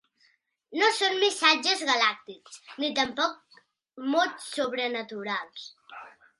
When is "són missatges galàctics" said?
0.99-2.57